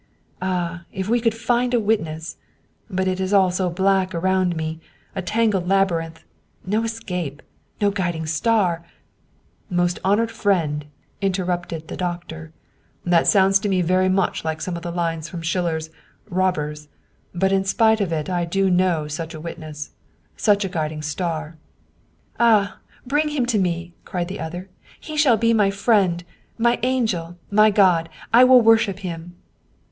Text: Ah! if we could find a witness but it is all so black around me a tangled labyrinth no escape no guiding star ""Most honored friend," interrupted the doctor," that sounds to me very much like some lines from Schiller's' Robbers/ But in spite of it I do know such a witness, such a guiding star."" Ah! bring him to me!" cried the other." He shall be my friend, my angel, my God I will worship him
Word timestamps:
Ah! 0.41 0.85
if 0.91 1.07
we 1.07 1.21
could 1.21 1.35
find 1.35 1.75
a 1.75 1.79
witness 1.79 2.37
but 2.89 3.07
it 3.07 3.19
is 3.19 3.33
all 3.33 3.51
so 3.51 3.69
black 3.69 4.15
around 4.15 4.55
me 4.55 4.79
a 5.15 5.21
tangled 5.21 5.67
labyrinth 5.67 6.23
no 6.65 6.83
escape 6.83 7.43
no 7.79 7.91
guiding 7.91 8.25
star 8.25 8.83
""Most 9.83 9.99
honored 10.03 10.31
friend," 10.31 10.85
interrupted 11.21 11.87
the 11.87 11.95
doctor," 11.95 12.51
that 13.13 13.27
sounds 13.27 13.59
to 13.59 13.69
me 13.69 13.83
very 13.83 14.09
much 14.09 14.43
like 14.43 14.59
some 14.59 14.73
lines 14.73 15.29
from 15.29 15.43
Schiller's' 15.43 15.91
Robbers/ 16.41 16.87
But 17.35 17.51
in 17.51 17.63
spite 17.63 18.01
of 18.01 18.11
it 18.11 18.27
I 18.27 18.43
do 18.43 18.71
know 18.71 19.07
such 19.07 19.35
a 19.35 19.39
witness, 19.39 19.91
such 20.35 20.65
a 20.65 20.69
guiding 20.69 21.03
star."" 21.03 21.57
Ah! 22.39 22.79
bring 23.05 23.29
him 23.29 23.45
to 23.45 23.59
me!" 23.59 23.93
cried 24.05 24.29
the 24.29 24.39
other." 24.39 24.67
He 24.99 25.15
shall 25.15 25.37
be 25.37 25.53
my 25.53 25.69
friend, 25.69 26.23
my 26.57 26.79
angel, 26.81 27.37
my 27.51 27.69
God 27.69 28.09
I 28.33 28.43
will 28.43 28.61
worship 28.61 28.97
him 29.05 29.35